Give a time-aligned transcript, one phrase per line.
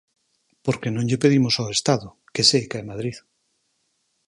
[0.65, 3.15] Porque non lle pedimos ao Estado, que seica é Madrid.